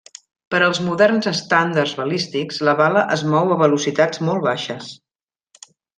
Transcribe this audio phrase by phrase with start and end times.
[0.53, 4.89] Per als moderns estàndards balístics, la bala es mou a velocitats molt baixes.